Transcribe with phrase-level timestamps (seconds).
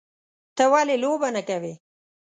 [0.55, 1.73] _ته ولې لوبه نه کوې؟